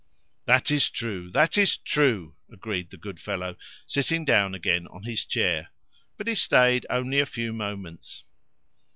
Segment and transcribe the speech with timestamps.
[0.45, 1.29] "That is true!
[1.29, 3.55] that is true!" agreed the good fellow,
[3.85, 5.69] sitting down again on his chair.
[6.17, 8.23] But he stayed only a few moments.